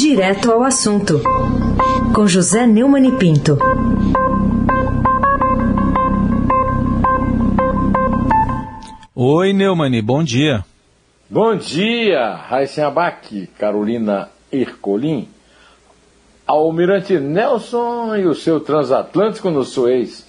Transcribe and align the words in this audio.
Direto 0.00 0.52
ao 0.52 0.62
assunto, 0.62 1.20
com 2.14 2.24
José 2.24 2.68
Neumann 2.68 3.08
e 3.08 3.12
Pinto. 3.18 3.58
Oi, 9.12 9.52
Neumani, 9.52 10.00
bom 10.00 10.22
dia. 10.22 10.64
Bom 11.28 11.56
dia, 11.56 12.32
Raíssen 12.32 12.84
Abac, 12.84 13.48
Carolina 13.58 14.28
Ercolim, 14.52 15.28
Almirante 16.46 17.18
Nelson 17.18 18.14
e 18.14 18.24
o 18.24 18.36
seu 18.36 18.60
transatlântico 18.60 19.50
no 19.50 19.64
Suez. 19.64 20.24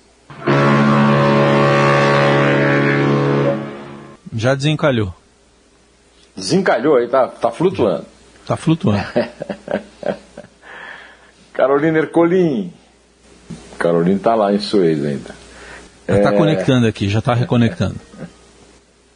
Já 4.33 4.55
desencalhou. 4.55 5.13
Desencalhou 6.35 6.95
aí, 6.95 7.07
tá, 7.07 7.27
tá 7.27 7.51
flutuando. 7.51 8.17
Tá 8.49 8.57
flutuando. 8.57 9.05
Carolina 11.53 11.99
Ercolim. 11.99 12.73
Carolina 13.77 14.19
tá 14.19 14.33
lá 14.33 14.51
em 14.51 14.57
Suez 14.57 15.05
ainda. 15.05 15.35
Já 16.07 16.23
tá 16.23 16.33
é... 16.33 16.35
conectando 16.35 16.87
aqui, 16.87 17.07
já 17.07 17.21
tá 17.21 17.35
reconectando. 17.35 17.97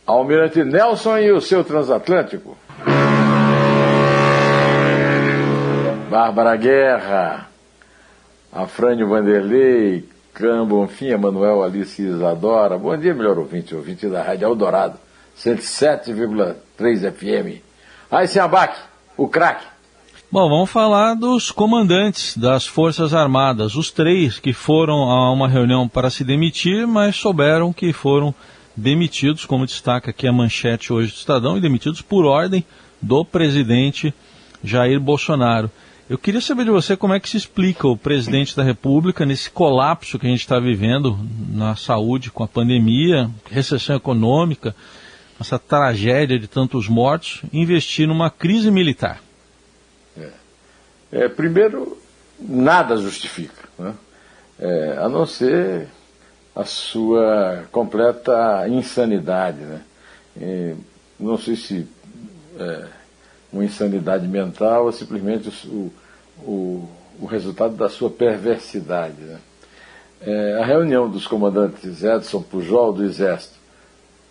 Almirante 0.05 0.63
Nelson 0.63 1.17
e 1.17 1.31
o 1.31 1.41
seu 1.41 1.63
transatlântico. 1.63 2.55
Bárbara 6.11 6.55
Guerra, 6.55 7.47
Afrânio 8.51 9.07
Vanderlei, 9.07 10.07
Cam 10.31 10.67
Bonfim, 10.67 11.07
Emanuel 11.07 11.63
Alice 11.63 11.99
Isadora. 11.99 12.77
Bom 12.77 12.95
dia, 12.95 13.15
melhor 13.15 13.39
ouvinte, 13.39 13.73
ouvinte 13.73 14.07
da 14.07 14.21
Rádio 14.21 14.45
Eldorado, 14.45 14.99
107,3 15.35 17.11
FM. 17.11 17.63
Aí, 18.11 18.39
Abac, 18.39 18.92
o 19.17 19.27
craque. 19.27 19.65
Bom, 20.31 20.49
vamos 20.49 20.71
falar 20.71 21.13
dos 21.13 21.51
comandantes 21.51 22.35
das 22.35 22.65
Forças 22.65 23.13
Armadas, 23.13 23.75
os 23.75 23.91
três 23.91 24.39
que 24.39 24.51
foram 24.51 25.03
a 25.11 25.31
uma 25.31 25.47
reunião 25.47 25.87
para 25.87 26.09
se 26.09 26.23
demitir, 26.23 26.87
mas 26.87 27.15
souberam 27.15 27.71
que 27.71 27.93
foram 27.93 28.33
demitidos, 28.75 29.45
como 29.45 29.67
destaca 29.67 30.09
aqui 30.09 30.27
a 30.27 30.33
manchete 30.33 30.91
hoje 30.91 31.11
do 31.11 31.17
Estadão, 31.17 31.55
e 31.55 31.61
demitidos 31.61 32.01
por 32.01 32.25
ordem 32.25 32.65
do 32.99 33.23
presidente 33.23 34.11
Jair 34.63 34.99
Bolsonaro. 34.99 35.69
Eu 36.09 36.17
queria 36.17 36.41
saber 36.41 36.65
de 36.65 36.71
você 36.71 36.97
como 36.97 37.13
é 37.13 37.19
que 37.19 37.29
se 37.29 37.37
explica 37.37 37.87
o 37.87 37.95
presidente 37.95 38.55
da 38.55 38.63
República 38.63 39.25
nesse 39.25 39.49
colapso 39.49 40.17
que 40.17 40.25
a 40.25 40.29
gente 40.29 40.41
está 40.41 40.59
vivendo 40.59 41.17
na 41.49 41.75
saúde 41.75 42.31
com 42.31 42.43
a 42.43 42.47
pandemia, 42.47 43.29
recessão 43.49 43.95
econômica, 43.95 44.75
essa 45.43 45.59
tragédia 45.59 46.39
de 46.39 46.47
tantos 46.47 46.87
mortos, 46.87 47.43
investir 47.51 48.07
numa 48.07 48.29
crise 48.29 48.71
militar. 48.71 49.21
É. 50.17 50.29
É, 51.11 51.29
primeiro, 51.29 51.97
nada 52.39 52.97
justifica, 52.97 53.67
né? 53.77 53.93
é, 54.59 54.97
a 54.97 55.07
não 55.07 55.25
ser 55.25 55.87
a 56.55 56.63
sua 56.63 57.65
completa 57.71 58.67
insanidade. 58.67 59.59
Né? 59.59 59.81
E 60.37 60.75
não 61.19 61.37
sei 61.37 61.55
se 61.55 61.87
é, 62.57 62.85
uma 63.51 63.65
insanidade 63.65 64.27
mental 64.27 64.85
ou 64.85 64.91
simplesmente 64.91 65.49
o, 65.67 65.91
o, 66.39 66.89
o 67.19 67.25
resultado 67.25 67.75
da 67.75 67.89
sua 67.89 68.09
perversidade. 68.09 69.21
Né? 69.21 69.39
É, 70.21 70.59
a 70.61 70.65
reunião 70.65 71.09
dos 71.09 71.27
comandantes 71.27 72.01
Edson 72.03 72.41
Pujol, 72.41 72.93
do 72.93 73.03
Exército, 73.03 73.62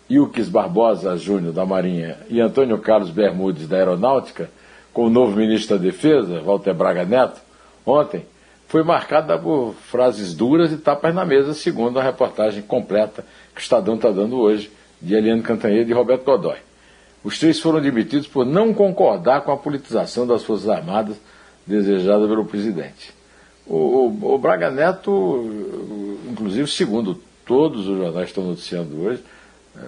Ilques 0.09 0.49
Barbosa 0.49 1.15
Júnior, 1.17 1.53
da 1.53 1.65
Marinha, 1.65 2.17
e 2.29 2.39
Antônio 2.41 2.77
Carlos 2.77 3.09
Bermudes, 3.09 3.67
da 3.67 3.77
Aeronáutica, 3.77 4.49
com 4.91 5.05
o 5.05 5.09
novo 5.09 5.35
ministro 5.35 5.77
da 5.77 5.83
Defesa, 5.83 6.41
Walter 6.41 6.73
Braga 6.73 7.05
Neto, 7.05 7.41
ontem, 7.85 8.25
foi 8.67 8.83
marcada 8.83 9.37
por 9.37 9.75
frases 9.89 10.33
duras 10.33 10.71
e 10.71 10.77
tapas 10.77 11.13
na 11.13 11.25
mesa, 11.25 11.53
segundo 11.53 11.99
a 11.99 12.03
reportagem 12.03 12.61
completa 12.61 13.23
que 13.53 13.61
o 13.61 13.63
Estadão 13.63 13.95
está 13.95 14.09
dando 14.09 14.37
hoje, 14.37 14.71
de 15.01 15.15
Eliane 15.15 15.41
Cantanhede 15.41 15.91
e 15.91 15.93
Roberto 15.93 16.23
Godoy. 16.23 16.57
Os 17.23 17.39
três 17.39 17.59
foram 17.59 17.79
demitidos 17.79 18.27
por 18.27 18.45
não 18.45 18.73
concordar 18.73 19.41
com 19.41 19.51
a 19.51 19.57
politização 19.57 20.25
das 20.25 20.43
Forças 20.43 20.69
Armadas 20.69 21.17
desejada 21.65 22.27
pelo 22.27 22.45
presidente. 22.45 23.13
O, 23.65 23.75
o, 23.75 24.33
o 24.33 24.37
Braga 24.37 24.69
Neto, 24.69 25.49
inclusive, 26.29 26.67
segundo 26.67 27.17
todos 27.45 27.87
os 27.87 27.97
jornais 27.97 28.29
estão 28.29 28.43
noticiando 28.43 29.01
hoje, 29.01 29.23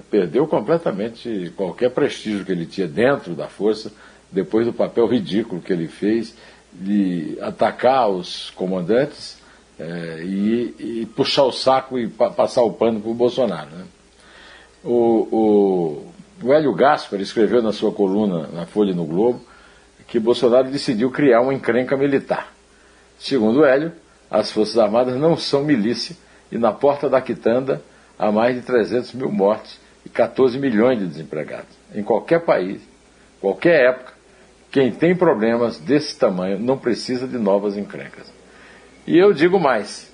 perdeu 0.09 0.47
completamente 0.47 1.53
qualquer 1.56 1.91
prestígio 1.91 2.46
que 2.46 2.51
ele 2.51 2.66
tinha 2.66 2.88
dentro 2.88 3.34
da 3.34 3.47
força, 3.47 3.91
depois 4.31 4.66
do 4.66 4.73
papel 4.73 5.07
ridículo 5.07 5.62
que 5.62 5.72
ele 5.72 5.88
fez 5.88 6.35
de 6.73 7.38
atacar 7.41 8.09
os 8.09 8.50
comandantes 8.51 9.38
é, 9.79 10.22
e, 10.24 10.75
e, 10.79 11.06
puxar 11.16 11.44
o 11.44 11.51
saco 11.51 11.97
e 11.97 12.07
pa 12.07 12.29
passar 12.29 12.63
o 12.63 12.74
pano 12.74 13.00
para 13.00 13.12
o 13.12 13.13
Bolsonaro. 13.13 13.69
Né? 13.69 13.85
O, 14.84 14.91
o, 16.41 16.45
o 16.47 16.53
Hélio 16.53 16.74
Gaspar 16.74 17.19
escreveu 17.22 17.62
na 17.62 17.72
sua 17.72 17.91
coluna 17.91 18.47
na 18.53 18.66
Folha 18.66 18.94
no 18.94 19.06
Globo 19.06 19.41
que 20.07 20.19
Bolsonaro 20.19 20.69
decidiu 20.69 21.09
criar 21.09 21.41
uma 21.41 21.53
encrenca 21.53 21.97
militar. 21.97 22.53
Segundo 23.18 23.66
Hélio, 23.66 23.91
as 24.29 24.51
Forças 24.51 24.78
Armadas 24.78 25.16
não 25.16 25.35
são 25.35 25.63
milícia 25.63 26.16
e 26.51 26.57
na 26.57 26.72
porta 26.72 27.09
da 27.09 27.22
quitanda 27.22 27.81
há 28.17 28.31
mais 28.31 28.55
de 28.55 28.61
300 28.61 29.13
mil 29.13 29.31
mortes 29.31 29.79
e 30.05 30.09
14 30.09 30.57
milhões 30.57 30.99
de 30.99 31.07
desempregados. 31.07 31.75
Em 31.93 32.03
qualquer 32.03 32.41
país, 32.41 32.81
qualquer 33.39 33.89
época, 33.89 34.13
quem 34.71 34.91
tem 34.91 35.15
problemas 35.15 35.79
desse 35.79 36.17
tamanho 36.17 36.59
não 36.59 36.77
precisa 36.77 37.27
de 37.27 37.37
novas 37.37 37.77
encrencas. 37.77 38.31
E 39.07 39.17
eu 39.17 39.33
digo 39.33 39.59
mais: 39.59 40.11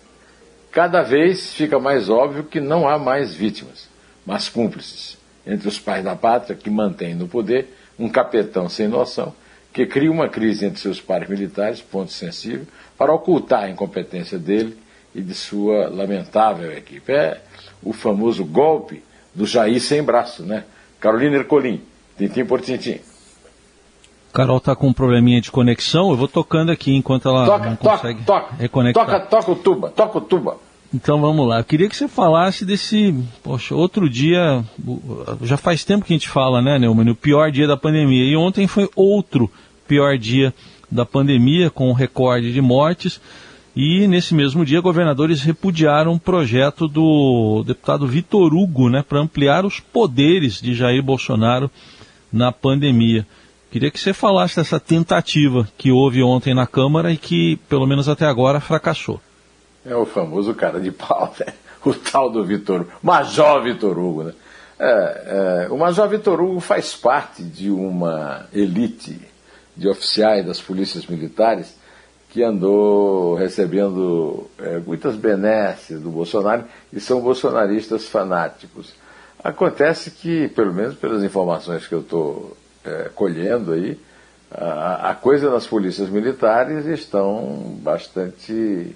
cada 0.72 1.02
vez 1.02 1.54
fica 1.54 1.80
mais 1.80 2.10
óbvio 2.10 2.44
que 2.44 2.60
não 2.60 2.88
há 2.88 2.98
mais 3.00 3.34
vítimas, 3.34 3.90
mas 4.26 4.50
cúmplices 4.50 5.18
entre 5.46 5.68
os 5.68 5.80
pais 5.80 6.04
da 6.04 6.16
pátria 6.16 6.56
que 6.56 6.70
mantêm 6.70 7.16
no 7.16 7.28
poder 7.28 7.76
um 7.98 8.08
capetão 8.08 8.70
sem 8.70 8.88
noção 8.88 9.34
que 9.74 9.86
cria 9.86 10.12
uma 10.12 10.28
crise 10.28 10.66
entre 10.66 10.80
seus 10.80 11.00
pares 11.00 11.30
militares, 11.30 11.82
ponto 11.82 12.12
sensível, 12.12 12.68
para 12.98 13.14
ocultar 13.14 13.64
a 13.64 13.70
incompetência 13.70 14.38
dele 14.38 14.78
e 15.14 15.22
de 15.22 15.34
sua 15.34 15.88
lamentável 15.90 16.72
equipe. 16.72 17.12
É 17.12 17.42
o 17.84 17.94
famoso 17.94 18.46
golpe 18.46 19.04
do 19.34 19.46
Jair 19.46 19.82
sem 19.82 20.04
braço, 20.04 20.44
né? 20.44 20.66
Carolina 21.00 21.38
Ercolim, 21.38 21.82
tintim 22.18 22.46
por 22.46 22.62
tintim. 22.62 23.00
Carol 24.32 24.58
está 24.58 24.76
com 24.76 24.88
um 24.88 24.94
probleminha 24.94 25.42
de 25.42 25.52
conexão, 25.52 26.12
eu 26.12 26.16
vou 26.16 26.28
tocando 26.28 26.72
aqui 26.72 26.96
enquanto 26.96 27.28
ela 27.28 27.46
toca, 27.46 27.70
não 27.70 27.76
consegue 27.76 28.24
toca, 28.24 28.42
toca, 28.44 28.56
reconectar. 28.56 29.06
Toca, 29.06 29.20
toca 29.26 29.52
o 29.52 29.56
tuba, 29.56 29.90
toca 29.90 30.18
o 30.18 30.22
tuba. 30.22 30.58
Então 30.94 31.20
vamos 31.20 31.48
lá, 31.48 31.60
eu 31.60 31.64
queria 31.64 31.88
que 31.90 31.96
você 31.96 32.08
falasse 32.08 32.66
desse, 32.66 33.16
poxa, 33.42 33.74
outro 33.74 34.10
dia, 34.10 34.64
já 35.42 35.58
faz 35.58 35.84
tempo 35.86 36.06
que 36.06 36.14
a 36.14 36.16
gente 36.16 36.30
fala, 36.30 36.62
né, 36.62 36.78
Neumann, 36.78 37.10
o 37.10 37.16
pior 37.16 37.50
dia 37.52 37.66
da 37.66 37.78
pandemia, 37.78 38.26
e 38.26 38.36
ontem 38.36 38.68
foi 38.68 38.90
outro 38.96 39.50
pior 39.88 40.18
dia 40.18 40.54
da 40.90 41.06
pandemia, 41.06 41.70
com 41.70 41.90
um 41.90 41.94
recorde 41.94 42.52
de 42.52 42.62
mortes, 42.62 43.22
e 43.76 44.08
nesse 44.08 44.34
mesmo 44.34 44.66
dia 44.66 44.82
governadores 44.82 45.42
repudiaram 45.42 46.14
um 46.14 46.20
projeto 46.20 46.88
do 46.88 47.64
deputado 47.66 48.06
Vitor 48.06 48.54
Hugo, 48.54 48.90
né, 48.90 49.04
para 49.08 49.20
ampliar 49.20 49.66
os 49.66 49.80
poderes 49.80 50.62
de 50.62 50.74
Jair 50.74 51.02
Bolsonaro 51.02 51.72
na 52.32 52.52
pandemia. 52.52 53.26
Queria 53.72 53.90
que 53.90 54.00
você 54.00 54.12
falasse 54.12 54.58
dessa 54.58 54.80
tentativa 54.80 55.68
que 55.78 55.92
houve 55.92 56.22
ontem 56.22 56.54
na 56.54 56.68
Câmara 56.68 57.12
e 57.12 57.18
que, 57.18 57.56
pelo 57.70 57.88
menos 57.88 58.10
até 58.10 58.26
agora, 58.26 58.60
fracassou. 58.60 59.22
É 59.86 59.96
o 59.96 60.06
famoso 60.06 60.54
cara 60.54 60.80
de 60.80 60.92
pau, 60.92 61.34
né? 61.40 61.54
O 61.84 61.96
tal 61.96 62.30
do 62.30 62.46
Vitor, 62.46 62.86
Major 63.02 63.64
Vitor 63.64 63.98
Hugo, 63.98 64.24
né? 64.26 64.34
É, 64.78 65.66
é, 65.66 65.72
o 65.72 65.78
Major 65.80 66.08
Vitor 66.08 66.40
Hugo 66.40 66.60
faz 66.60 66.94
parte 66.94 67.42
de 67.42 67.72
uma 67.72 68.46
elite 68.54 69.20
de 69.76 69.88
oficiais 69.88 70.46
das 70.46 70.62
polícias 70.62 71.08
militares 71.08 71.76
que 72.32 72.42
andou 72.42 73.36
recebendo 73.36 74.48
é, 74.58 74.80
muitas 74.80 75.18
benesses 75.18 76.00
do 76.00 76.10
Bolsonaro 76.10 76.64
e 76.92 77.00
são 77.00 77.20
bolsonaristas 77.20 78.08
fanáticos. 78.08 78.94
Acontece 79.44 80.12
que, 80.12 80.48
pelo 80.50 80.74
menos 80.74 80.96
pelas 80.96 81.24
informações 81.24 81.86
que 81.86 81.94
eu 81.94 82.00
estou 82.00 82.56
é, 82.86 83.10
colhendo 83.14 83.74
aí, 83.74 84.00
a, 84.50 85.10
a, 85.10 85.16
coisa 85.16 85.50
nas 85.50 85.68
polícias 85.68 86.10
militares 86.10 86.86
estão 86.86 87.78
bastante 87.82 88.96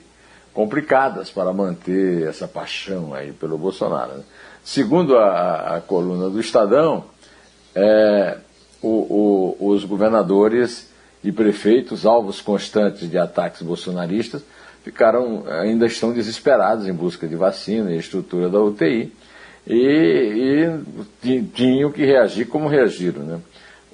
complicadas 0.54 1.30
para 1.30 1.52
manter 1.52 2.28
essa 2.28 2.48
paixão 2.48 3.14
aí 3.14 3.34
pelo 3.34 3.58
Bolsonaro. 3.58 4.14
Né? 4.14 4.24
Segundo 4.64 5.18
a, 5.18 5.76
a, 5.76 5.82
coluna 5.82 6.30
do 6.30 6.40
Estadão, 6.40 7.04
é, 7.74 8.38
o, 8.82 9.56
o, 9.60 9.70
os 9.72 9.84
governadores 9.84 10.90
e 11.26 11.32
prefeitos, 11.32 12.06
alvos 12.06 12.40
constantes 12.40 13.10
de 13.10 13.18
ataques 13.18 13.62
bolsonaristas, 13.62 14.44
ficaram, 14.84 15.44
ainda 15.48 15.88
estão 15.88 16.14
desesperados 16.14 16.88
em 16.88 16.94
busca 16.94 17.28
de 17.28 17.36
vacina 17.36 17.92
e 17.92 17.98
estrutura 17.98 18.50
da 18.50 18.62
UTI 18.62 19.12
e, 19.66 20.78
e 21.24 21.42
tinham 21.54 21.92
que 21.92 22.06
reagir 22.06 22.46
como 22.46 22.68
reagiram. 22.68 23.24
Né? 23.24 23.40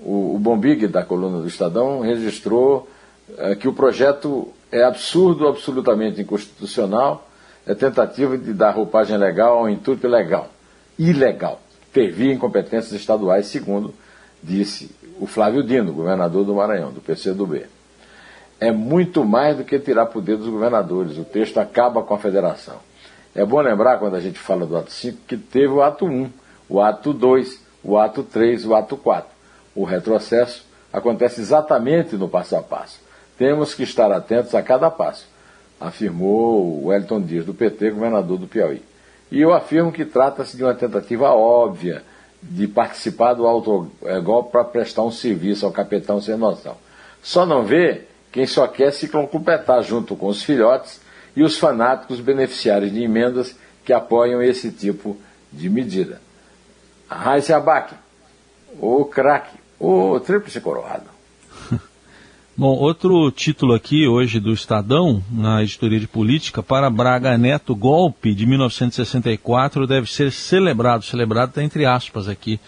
O, 0.04 0.36
o 0.36 0.40
Bombig, 0.40 0.88
da 0.88 1.04
coluna 1.04 1.42
do 1.42 1.48
Estadão, 1.48 2.02
registrou 2.02 2.90
é, 3.38 3.56
que 3.56 3.68
o 3.68 3.74
projeto 3.74 4.50
é 4.70 4.84
absurdo, 4.84 5.48
absolutamente 5.48 6.22
inconstitucional, 6.22 7.30
é 7.66 7.74
tentativa 7.74 8.38
de 8.38 8.52
dar 8.54 8.72
roupagem 8.72 9.18
legal 9.18 9.60
ao 9.60 9.70
intuito 9.70 10.08
legal, 10.08 10.50
ilegal, 11.00 11.62
fervia 11.94 12.34
em 12.34 12.38
competências 12.38 12.92
estaduais, 12.92 13.46
segundo 13.46 13.94
disse 14.44 14.92
o 15.20 15.28
Flávio 15.28 15.64
Dino, 15.64 15.94
governador 15.94 16.44
do 16.44 16.56
Maranhão, 16.56 16.92
do 16.92 17.02
PCdoB. 17.02 17.66
É 18.60 18.72
muito 18.72 19.24
mais 19.24 19.58
do 19.58 19.64
que 19.64 19.80
tirar 19.80 20.08
poder 20.08 20.38
dos 20.38 20.48
governadores, 20.48 21.18
o 21.18 21.24
texto 21.24 21.60
acaba 21.60 22.04
com 22.04 22.14
a 22.14 22.20
federação. 22.20 22.78
É 23.34 23.46
bom 23.46 23.62
lembrar, 23.62 23.98
quando 23.98 24.16
a 24.16 24.20
gente 24.20 24.38
fala 24.38 24.66
do 24.66 24.76
ato 24.76 24.92
5, 24.92 25.20
que 25.28 25.38
teve 25.38 25.68
o 25.68 25.82
ato 25.82 26.06
1, 26.06 26.30
o 26.68 26.82
ato 26.82 27.14
2, 27.14 27.62
o 27.84 27.98
ato 27.98 28.24
3, 28.24 28.66
o 28.66 28.76
ato 28.76 28.98
4. 28.98 29.30
O 29.74 29.84
retrocesso 29.84 30.66
acontece 30.92 31.40
exatamente 31.40 32.18
no 32.18 32.28
passo 32.28 32.56
a 32.56 32.62
passo. 32.62 33.00
Temos 33.38 33.74
que 33.74 33.84
estar 33.84 34.12
atentos 34.12 34.54
a 34.54 34.62
cada 34.62 34.92
passo, 34.92 35.28
afirmou 35.80 36.62
o 36.62 36.88
Wellington 36.88 37.22
Dias, 37.22 37.46
do 37.46 37.54
PT, 37.54 37.92
governador 37.92 38.38
do 38.38 38.48
Piauí. 38.48 38.82
E 39.32 39.40
eu 39.40 39.54
afirmo 39.54 39.92
que 39.92 40.04
trata-se 40.04 40.58
de 40.58 40.64
uma 40.64 40.76
tentativa 40.76 41.30
óbvia 41.30 42.04
de 42.42 42.68
participar 42.68 43.34
do 43.34 43.46
autogolpe 43.46 44.52
para 44.52 44.64
prestar 44.64 45.04
um 45.04 45.12
serviço 45.12 45.66
ao 45.66 45.72
capitão 45.72 46.20
sem 46.22 46.36
noção. 46.36 46.76
Só 47.22 47.46
não 47.46 47.64
vê 47.64 48.04
quem 48.32 48.48
só 48.48 48.68
quer 48.68 48.92
se 48.92 49.08
completar 49.08 49.84
junto 49.84 50.16
com 50.16 50.28
os 50.28 50.42
filhotes 50.42 51.00
e 51.36 51.44
os 51.44 51.60
fanáticos 51.60 52.20
beneficiários 52.20 52.92
de 52.92 53.04
emendas 53.04 53.56
que 53.86 53.94
apoiam 53.94 54.42
esse 54.42 54.72
tipo 54.72 55.18
de 55.52 55.70
medida. 55.70 56.22
Raíssa 57.08 57.58
Abac, 57.58 57.94
o 58.80 59.06
craque, 59.06 59.58
o 59.80 60.20
tríplice 60.20 60.62
coroado. 60.62 61.11
Bom, 62.62 62.78
outro 62.78 63.32
título 63.32 63.74
aqui 63.74 64.08
hoje 64.08 64.40
do 64.40 64.54
Estadão, 64.54 65.24
na 65.32 65.64
editoria 65.64 66.00
de 66.00 66.08
política, 66.08 66.62
para 66.62 66.92
Braga 66.92 67.36
Neto, 67.36 67.76
golpe 67.76 68.36
de 68.36 68.46
1964 68.46 69.88
deve 69.88 70.08
ser 70.08 70.32
celebrado. 70.32 71.04
Celebrado 71.04 71.50
está 71.50 71.64
entre 71.64 71.88
aspas 71.88 72.30
aqui 72.30 72.60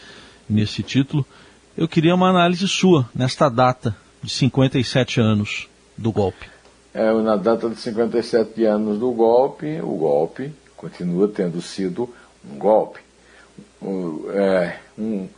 nesse 0.49 0.81
título. 0.81 1.23
Eu 1.77 1.87
queria 1.87 2.15
uma 2.15 2.27
análise 2.27 2.67
sua 2.67 3.07
nesta 3.13 3.49
data 3.49 3.95
de 4.23 4.31
57 4.31 5.21
anos 5.21 5.69
do 5.95 6.11
golpe. 6.11 6.47
É, 6.91 7.13
na 7.21 7.35
data 7.35 7.69
de 7.69 7.75
57 7.75 8.65
anos 8.65 8.97
do 8.97 9.11
golpe, 9.11 9.79
o 9.79 9.95
golpe 9.95 10.51
continua 10.75 11.27
tendo 11.27 11.61
sido 11.61 12.09
um 12.43 12.57
golpe. 12.57 12.99
Um, 13.79 14.25
é, 14.31 14.79
um, 14.97 15.29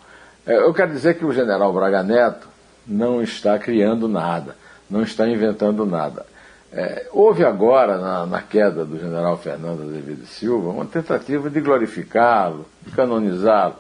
é, 0.48 0.56
eu 0.56 0.74
quero 0.74 0.94
dizer 0.94 1.18
que 1.18 1.26
o 1.26 1.34
general 1.34 1.74
Braga 1.74 2.02
Neto 2.02 2.55
não 2.88 3.22
está 3.22 3.58
criando 3.58 4.08
nada, 4.08 4.56
não 4.90 5.02
está 5.02 5.28
inventando 5.28 5.86
nada. 5.86 6.26
É, 6.72 7.08
houve 7.12 7.46
agora, 7.46 7.98
na, 7.98 8.26
na, 8.26 8.42
queda 8.42 8.84
do 8.84 9.00
general 9.00 9.38
Fernando 9.38 9.84
Azevedo 9.84 10.26
Silva, 10.26 10.72
uma 10.72 10.86
tentativa 10.86 11.50
de 11.50 11.62
glorificá-lo, 11.62 12.66
de 12.86 12.92
canonizá-lo. 12.92 13.76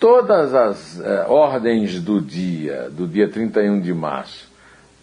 Todas 0.00 0.52
as 0.52 1.00
é, 1.00 1.26
ordens 1.28 2.00
do 2.00 2.20
dia, 2.20 2.90
do 2.90 3.06
dia 3.06 3.28
31 3.28 3.80
de 3.80 3.94
março 3.94 4.50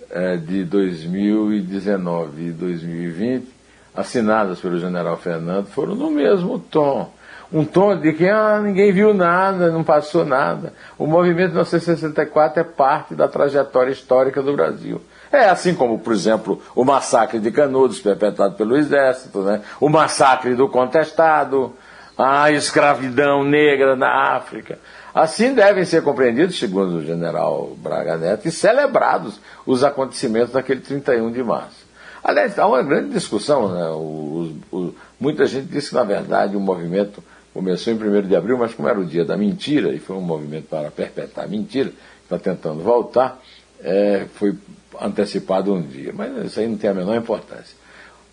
é, 0.09 0.35
de 0.35 0.65
2019 0.65 2.47
e 2.47 2.51
2020, 2.51 3.47
assinadas 3.95 4.59
pelo 4.59 4.77
general 4.77 5.15
Fernando, 5.15 5.67
foram 5.67 5.95
no 5.95 6.11
mesmo 6.11 6.59
tom 6.59 7.13
um 7.51 7.65
tom 7.65 7.95
de 7.97 8.13
que 8.13 8.27
ah, 8.27 8.59
ninguém 8.63 8.91
viu 8.91 9.13
nada, 9.13 9.71
não 9.71 9.83
passou 9.83 10.23
nada. 10.23 10.73
O 10.97 11.07
movimento 11.07 11.49
de 11.49 11.53
1964 11.53 12.59
é 12.59 12.63
parte 12.63 13.15
da 13.15 13.27
trajetória 13.27 13.91
histórica 13.91 14.41
do 14.41 14.53
Brasil. 14.53 15.01
É 15.31 15.49
assim 15.49 15.73
como, 15.73 15.99
por 15.99 16.13
exemplo, 16.13 16.61
o 16.75 16.83
massacre 16.83 17.39
de 17.39 17.51
Canudos, 17.51 17.99
perpetrado 17.99 18.55
pelo 18.55 18.77
Exército, 18.77 19.41
né? 19.41 19.61
o 19.79 19.89
massacre 19.89 20.55
do 20.55 20.67
Contestado, 20.67 21.75
a 22.17 22.51
escravidão 22.51 23.43
negra 23.43 23.95
na 23.95 24.35
África. 24.35 24.77
Assim 25.13 25.53
devem 25.53 25.85
ser 25.85 26.03
compreendidos, 26.03 26.57
segundo 26.57 26.97
o 26.97 27.03
general 27.03 27.75
Braga 27.77 28.17
Neto, 28.17 28.47
e 28.47 28.51
celebrados 28.51 29.39
os 29.65 29.83
acontecimentos 29.83 30.53
daquele 30.53 30.81
31 30.81 31.31
de 31.31 31.43
março. 31.43 31.87
Aliás, 32.23 32.59
há 32.59 32.67
uma 32.67 32.83
grande 32.83 33.09
discussão, 33.11 33.69
né? 33.69 33.87
o, 33.89 34.53
o, 34.71 34.95
muita 35.19 35.45
gente 35.45 35.67
diz 35.67 35.89
que, 35.89 35.95
na 35.95 36.03
verdade, 36.03 36.55
o 36.55 36.59
movimento 36.59 37.23
começou 37.53 37.93
em 37.93 37.95
1 37.95 38.27
de 38.27 38.35
abril, 38.35 38.57
mas 38.57 38.73
como 38.73 38.87
era 38.87 38.99
o 38.99 39.05
dia 39.05 39.25
da 39.25 39.37
mentira, 39.37 39.93
e 39.93 39.99
foi 39.99 40.15
um 40.15 40.21
movimento 40.21 40.67
para 40.69 40.91
perpetrar 40.91 41.45
a 41.45 41.49
mentira, 41.49 41.91
está 42.23 42.37
tentando 42.37 42.81
voltar, 42.81 43.41
é, 43.81 44.25
foi 44.35 44.55
antecipado 45.01 45.73
um 45.73 45.81
dia. 45.81 46.11
Mas 46.13 46.45
isso 46.45 46.59
aí 46.59 46.67
não 46.67 46.77
tem 46.77 46.89
a 46.89 46.93
menor 46.93 47.15
importância. 47.15 47.77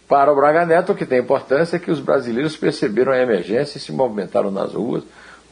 Para 0.09 0.33
o 0.33 0.37
Braga 0.37 0.65
Neto, 0.65 0.93
o 0.93 0.95
que 0.95 1.05
tem 1.05 1.19
importância 1.19 1.77
é 1.77 1.79
que 1.79 1.91
os 1.91 1.99
brasileiros 1.99 2.57
perceberam 2.57 3.13
a 3.13 3.19
emergência 3.19 3.79
e 3.79 3.81
se 3.81 3.91
movimentaram 3.91 4.51
nas 4.51 4.73
ruas 4.73 5.03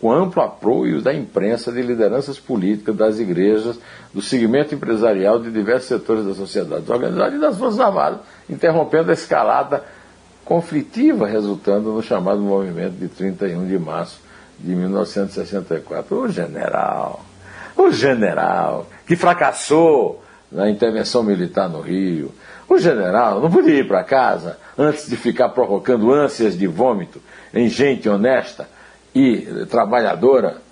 com 0.01 0.13
amplo 0.13 0.43
apoio 0.43 1.01
da 1.01 1.15
imprensa, 1.15 1.73
de 1.73 1.81
lideranças 1.81 2.39
políticas, 2.39 2.95
das 2.95 3.19
igrejas, 3.19 3.79
do 4.13 4.21
segmento 4.21 4.75
empresarial 4.75 5.39
de 5.39 5.51
diversos 5.51 5.89
setores 5.89 6.27
da 6.27 6.35
sociedade 6.35 6.91
organizada 6.93 7.35
e 7.35 7.41
das 7.41 7.57
Forças 7.57 7.81
Armadas, 7.81 8.21
interrompendo 8.49 9.11
a 9.11 9.15
escalada 9.15 9.83
conflitiva, 10.45 11.27
resultando 11.27 11.93
no 11.93 12.03
chamado 12.03 12.41
movimento 12.41 12.93
de 12.93 13.09
31 13.09 13.67
de 13.67 13.79
março 13.79 14.21
de 14.59 14.75
1964. 14.75 16.17
O 16.17 16.29
general, 16.29 17.25
o 17.77 17.91
general, 17.91 18.87
que 19.07 19.17
fracassou 19.17 20.23
na 20.51 20.71
intervenção 20.71 21.23
militar 21.23 21.69
no 21.69 21.81
Rio, 21.81 22.33
o 22.69 22.79
general 22.79 23.41
não 23.41 23.51
podia 23.51 23.81
ir 23.81 23.89
para 23.89 24.05
casa 24.05 24.59
antes 24.79 25.09
de 25.09 25.17
ficar 25.17 25.51
provocando 25.51 26.13
ânsias 26.13 26.57
de 26.57 26.67
vômito 26.67 27.21
em 27.53 27.69
gente 27.69 28.09
honesta 28.09 28.69
e 29.15 29.67
trabalhadora 29.69 30.63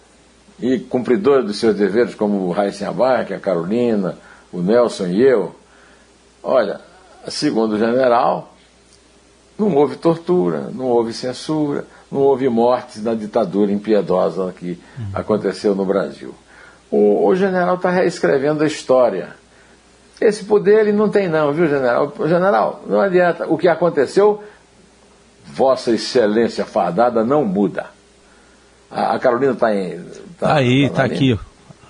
e 0.61 0.79
cumpridora 0.79 1.43
dos 1.43 1.59
seus 1.59 1.77
deveres, 1.77 2.15
como 2.15 2.47
o 2.47 2.53
Raíssa 2.53 2.89
a 2.89 3.39
Carolina, 3.41 4.17
o 4.53 4.61
Nelson 4.61 5.07
e 5.07 5.23
eu. 5.23 5.55
Olha, 6.43 6.81
segundo 7.29 7.73
o 7.73 7.79
general, 7.79 8.52
não 9.69 9.77
houve 9.77 9.97
tortura, 9.97 10.71
não 10.73 10.87
houve 10.87 11.13
censura, 11.13 11.85
não 12.11 12.21
houve 12.21 12.49
mortes 12.49 13.03
da 13.03 13.15
ditadura 13.15 13.73
impiedosa 13.73 14.53
que 14.57 14.79
uhum. 14.99 15.07
aconteceu 15.15 15.75
no 15.75 15.85
Brasil. 15.85 16.35
O, 16.91 17.27
o 17.27 17.35
general 17.35 17.77
está 17.77 17.91
reescrevendo 17.91 18.63
a 18.63 18.67
história. 18.67 19.31
Esse 20.21 20.45
poder 20.45 20.81
ele 20.81 20.93
não 20.93 21.09
tem 21.09 21.29
não, 21.29 21.53
viu, 21.53 21.69
general? 21.69 22.13
General, 22.27 22.83
não 22.87 23.01
adianta. 23.01 23.47
O 23.49 23.57
que 23.57 23.67
aconteceu, 23.67 24.43
Vossa 25.45 25.91
Excelência 25.91 26.65
fardada 26.65 27.25
não 27.25 27.45
muda. 27.45 27.87
A, 28.91 29.15
a 29.15 29.19
Carolina 29.19 29.53
está 29.53 29.75
em. 29.75 30.05
Tá, 30.39 30.55
Aí, 30.55 30.85
está 30.85 30.97
tá 30.97 31.05
aqui. 31.05 31.39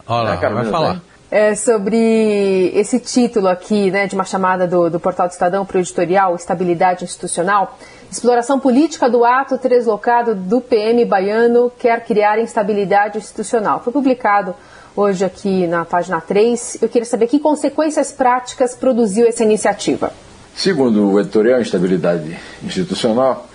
Olha 0.06 0.30
lá, 0.30 0.36
vai 0.36 0.64
falar. 0.66 0.94
Tá 0.94 1.00
é, 1.32 1.54
sobre 1.54 2.70
esse 2.74 3.00
título 3.00 3.48
aqui, 3.48 3.90
né, 3.90 4.06
de 4.06 4.14
uma 4.14 4.22
chamada 4.22 4.66
do, 4.66 4.90
do 4.90 5.00
Portal 5.00 5.26
do 5.26 5.30
Estadão 5.30 5.64
para 5.64 5.78
o 5.78 5.80
editorial 5.80 6.36
Estabilidade 6.36 7.04
Institucional. 7.04 7.78
Exploração 8.10 8.60
política 8.60 9.08
do 9.08 9.24
ato 9.24 9.56
translocado 9.56 10.34
do 10.34 10.60
PM 10.60 11.02
baiano 11.06 11.72
quer 11.78 12.04
criar 12.04 12.38
instabilidade 12.38 13.16
institucional. 13.16 13.80
Foi 13.82 13.90
publicado 13.90 14.54
hoje 14.94 15.24
aqui 15.24 15.66
na 15.66 15.86
página 15.86 16.20
3. 16.20 16.82
Eu 16.82 16.88
queria 16.90 17.06
saber 17.06 17.26
que 17.28 17.38
consequências 17.38 18.12
práticas 18.12 18.74
produziu 18.74 19.26
essa 19.26 19.42
iniciativa. 19.42 20.12
Segundo 20.54 21.12
o 21.12 21.18
editorial 21.18 21.62
Instabilidade 21.62 22.38
Institucional, 22.62 23.48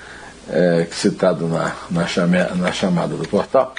é, 0.50 0.88
citado 0.90 1.48
na, 1.48 1.76
na, 1.92 2.08
chame, 2.08 2.40
na 2.56 2.72
chamada 2.72 3.16
do 3.16 3.28
portal, 3.28 3.76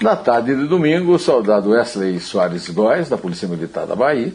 na 0.00 0.14
tarde 0.14 0.54
de 0.54 0.66
domingo, 0.66 1.12
o 1.12 1.18
soldado 1.18 1.70
Wesley 1.70 2.20
Soares 2.20 2.68
Góes, 2.68 3.08
da 3.08 3.16
Polícia 3.16 3.48
Militar 3.48 3.86
da 3.86 3.96
Bahia, 3.96 4.32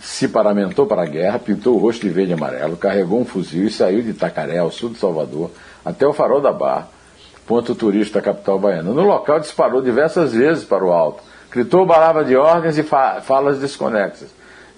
se 0.00 0.28
paramentou 0.28 0.86
para 0.86 1.02
a 1.02 1.06
guerra, 1.06 1.38
pintou 1.38 1.76
o 1.76 1.78
rosto 1.78 2.02
de 2.02 2.08
verde 2.08 2.32
e 2.32 2.34
amarelo, 2.34 2.76
carregou 2.76 3.20
um 3.20 3.24
fuzil 3.24 3.66
e 3.66 3.70
saiu 3.70 4.02
de 4.02 4.10
Itacaré, 4.10 4.58
ao 4.58 4.70
sul 4.70 4.90
de 4.90 4.98
Salvador, 4.98 5.50
até 5.84 6.06
o 6.06 6.12
Farol 6.12 6.40
da 6.40 6.52
Barra, 6.52 6.88
ponto 7.46 7.74
turístico 7.74 8.18
da 8.18 8.22
capital 8.22 8.58
baiana. 8.58 8.90
No 8.90 9.02
local, 9.02 9.40
disparou 9.40 9.80
diversas 9.80 10.32
vezes 10.32 10.64
para 10.64 10.84
o 10.84 10.92
alto, 10.92 11.22
gritou 11.50 11.86
balava 11.86 12.24
de 12.24 12.36
ordens 12.36 12.76
e 12.76 12.82
fa 12.82 13.20
falas 13.22 13.58
desconexas. 13.58 14.28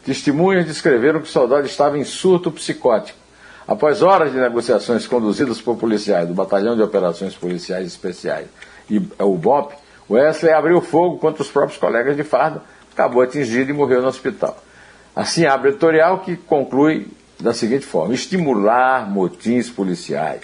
Testemunhas 0.04 0.66
descreveram 0.66 1.20
que 1.20 1.26
o 1.26 1.30
soldado 1.30 1.66
estava 1.66 1.98
em 1.98 2.04
surto 2.04 2.50
psicótico. 2.52 3.18
Após 3.66 4.02
horas 4.02 4.32
de 4.32 4.38
negociações 4.38 5.06
conduzidas 5.06 5.60
por 5.60 5.76
policiais 5.76 6.26
do 6.26 6.32
Batalhão 6.32 6.76
de 6.76 6.82
Operações 6.82 7.34
Policiais 7.34 7.86
Especiais 7.86 8.46
e 8.88 8.98
o 9.18 9.36
BOP, 9.36 9.74
Wesley 10.10 10.52
abriu 10.52 10.80
fogo 10.80 11.18
contra 11.18 11.42
os 11.42 11.50
próprios 11.50 11.78
colegas 11.78 12.16
de 12.16 12.24
farda, 12.24 12.62
acabou 12.92 13.22
atingido 13.22 13.70
e 13.70 13.74
morreu 13.74 14.00
no 14.00 14.08
hospital. 14.08 14.56
Assim 15.14 15.44
abre 15.46 15.68
o 15.68 15.70
editorial 15.72 16.20
que 16.20 16.36
conclui 16.36 17.08
da 17.40 17.52
seguinte 17.52 17.84
forma: 17.84 18.14
estimular 18.14 19.08
motins 19.10 19.68
policiais, 19.68 20.42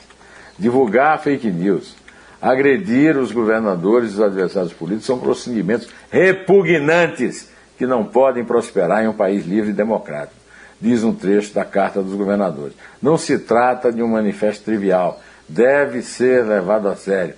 divulgar 0.58 1.18
fake 1.20 1.50
news, 1.50 1.96
agredir 2.40 3.16
os 3.16 3.32
governadores 3.32 4.10
e 4.10 4.14
os 4.14 4.20
adversários 4.20 4.72
políticos 4.72 5.06
são 5.06 5.18
procedimentos 5.18 5.88
repugnantes 6.10 7.48
que 7.78 7.86
não 7.86 8.04
podem 8.04 8.44
prosperar 8.44 9.02
em 9.02 9.08
um 9.08 9.14
país 9.14 9.46
livre 9.46 9.70
e 9.70 9.74
democrático. 9.74 10.40
diz 10.80 11.02
um 11.02 11.14
trecho 11.14 11.54
da 11.54 11.64
Carta 11.64 12.02
dos 12.02 12.14
Governadores. 12.14 12.76
Não 13.00 13.16
se 13.16 13.38
trata 13.38 13.90
de 13.92 14.02
um 14.02 14.08
manifesto 14.08 14.64
trivial, 14.64 15.20
deve 15.48 16.02
ser 16.02 16.44
levado 16.44 16.88
a 16.88 16.94
sério. 16.94 17.34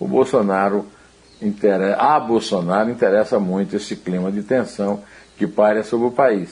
O 0.00 0.06
Bolsonaro 0.06 0.86
a 1.96 2.18
Bolsonaro 2.20 2.90
interessa 2.90 3.38
muito 3.38 3.76
esse 3.76 3.96
clima 3.96 4.30
de 4.30 4.42
tensão 4.42 5.02
que 5.36 5.46
paira 5.46 5.84
sobre 5.84 6.08
o 6.08 6.10
país. 6.10 6.50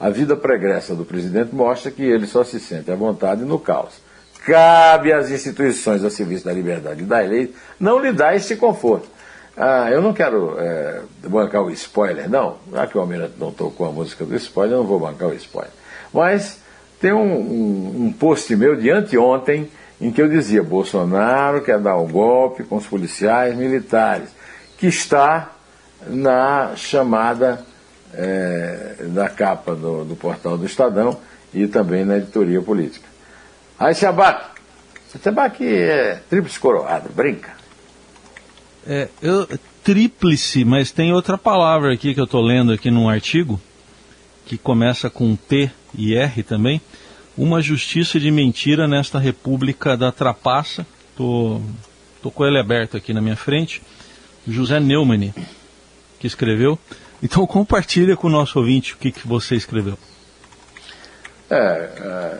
A 0.00 0.10
vida 0.10 0.34
pregressa 0.34 0.94
do 0.94 1.04
presidente 1.04 1.54
mostra 1.54 1.90
que 1.90 2.02
ele 2.02 2.26
só 2.26 2.42
se 2.42 2.58
sente 2.58 2.90
à 2.90 2.96
vontade 2.96 3.44
no 3.44 3.58
caos. 3.58 4.00
Cabe 4.44 5.12
às 5.12 5.30
instituições 5.30 6.02
a 6.02 6.10
serviço 6.10 6.44
da 6.44 6.52
liberdade 6.52 7.02
e 7.02 7.06
da 7.06 7.20
lei 7.20 7.54
não 7.78 8.00
lhe 8.00 8.12
dar 8.12 8.34
esse 8.34 8.56
conforto. 8.56 9.06
Ah, 9.56 9.88
eu 9.90 10.00
não 10.00 10.12
quero 10.12 10.56
é, 10.58 11.02
bancar 11.28 11.62
o 11.62 11.70
spoiler, 11.70 12.28
não. 12.28 12.56
Já 12.72 12.86
que 12.86 12.96
o 12.96 13.00
Almirante 13.00 13.34
não 13.38 13.52
tocou 13.52 13.86
a 13.86 13.92
música 13.92 14.24
do 14.24 14.34
spoiler, 14.34 14.74
eu 14.74 14.80
não 14.80 14.86
vou 14.86 14.98
bancar 14.98 15.28
o 15.28 15.34
spoiler. 15.34 15.72
Mas 16.12 16.58
tem 17.00 17.12
um, 17.12 17.20
um, 17.20 18.06
um 18.06 18.12
post 18.12 18.54
meu 18.56 18.74
de 18.74 18.90
anteontem 18.90 19.70
em 20.02 20.10
que 20.10 20.20
eu 20.20 20.28
dizia: 20.28 20.62
Bolsonaro 20.62 21.62
quer 21.62 21.78
dar 21.78 21.96
o 21.96 22.04
um 22.04 22.10
golpe 22.10 22.64
com 22.64 22.76
os 22.76 22.86
policiais 22.86 23.56
militares, 23.56 24.28
que 24.76 24.88
está 24.88 25.52
na 26.08 26.74
chamada 26.74 27.64
é, 28.12 28.96
da 29.08 29.28
capa 29.28 29.76
do, 29.76 30.04
do, 30.04 30.16
portal 30.16 30.58
do 30.58 30.66
Estadão 30.66 31.18
e 31.54 31.68
também 31.68 32.04
na 32.04 32.16
editoria 32.16 32.60
política. 32.60 33.06
Aí 33.78 33.94
se 33.94 34.04
abate. 34.04 34.50
Se 35.08 35.28
abate 35.28 35.64
é 35.64 36.20
tríplice 36.28 36.58
coroado, 36.58 37.08
brinca. 37.10 37.52
É, 38.84 39.08
eu, 39.22 39.46
tríplice, 39.84 40.64
mas 40.64 40.90
tem 40.90 41.12
outra 41.12 41.38
palavra 41.38 41.92
aqui 41.92 42.12
que 42.12 42.20
eu 42.20 42.24
estou 42.24 42.42
lendo 42.42 42.72
aqui 42.72 42.90
num 42.90 43.08
artigo, 43.08 43.60
que 44.46 44.58
começa 44.58 45.08
com 45.08 45.36
T 45.36 45.70
e 45.94 46.16
R 46.16 46.42
também 46.42 46.80
uma 47.36 47.60
justiça 47.60 48.20
de 48.20 48.30
mentira 48.30 48.86
nesta 48.86 49.18
república 49.18 49.96
da 49.96 50.12
trapaça. 50.12 50.86
Tô, 51.16 51.60
tô 52.22 52.30
com 52.30 52.44
ele 52.44 52.58
aberto 52.58 52.96
aqui 52.96 53.12
na 53.12 53.20
minha 53.20 53.36
frente. 53.36 53.82
José 54.46 54.80
Neumann, 54.80 55.32
que 56.18 56.26
escreveu. 56.26 56.78
Então 57.22 57.46
compartilha 57.46 58.16
com 58.16 58.26
o 58.26 58.30
nosso 58.30 58.58
ouvinte 58.58 58.94
o 58.94 58.96
que, 58.96 59.12
que 59.12 59.26
você 59.26 59.54
escreveu. 59.54 59.96
É, 61.48 61.56
é, 61.56 62.38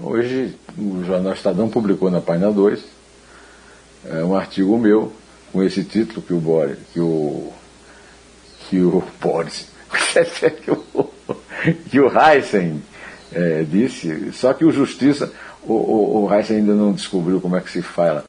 hoje 0.00 0.56
o 0.76 1.04
Jornal 1.04 1.32
Estadão 1.32 1.68
publicou 1.68 2.10
na 2.10 2.20
página 2.20 2.50
2 2.50 2.84
é, 4.06 4.24
um 4.24 4.34
artigo 4.34 4.76
meu 4.78 5.12
com 5.52 5.62
esse 5.62 5.84
título 5.84 6.22
que 6.22 6.32
o 6.32 6.40
Boris, 6.40 6.78
que 6.92 7.00
o 7.00 7.52
que 8.68 8.80
o 8.80 9.04
Boris, 9.20 9.68
que 10.64 10.70
o, 10.72 11.10
que 11.90 12.00
o 12.00 12.10
Heisen 12.18 12.82
é, 13.34 13.64
disse, 13.68 14.32
só 14.32 14.52
que 14.52 14.64
o 14.64 14.70
Justiça, 14.70 15.32
o, 15.62 15.72
o, 15.72 16.22
o 16.22 16.26
Reis 16.26 16.50
ainda 16.50 16.74
não 16.74 16.92
descobriu 16.92 17.40
como 17.40 17.56
é 17.56 17.60
que 17.60 17.70
se 17.70 17.82
fala 17.82 18.22